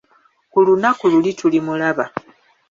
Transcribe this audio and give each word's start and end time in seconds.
Ku 0.51 0.59
lunaku 0.67 1.03
luli 1.11 1.31
tulimulaba. 1.39 2.05